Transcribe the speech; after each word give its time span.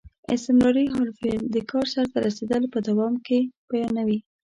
استمراري 0.35 0.85
حال 0.93 1.09
فعل 1.19 1.43
د 1.49 1.57
کار 1.71 1.85
سرته 1.93 2.17
رسېدل 2.27 2.63
په 2.73 2.79
دوام 2.87 3.13
کې 3.25 3.39
بیانیوي. 3.69 4.19